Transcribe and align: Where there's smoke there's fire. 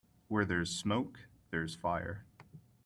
Where 0.29 0.45
there's 0.45 0.75
smoke 0.75 1.19
there's 1.51 1.75
fire. 1.75 2.25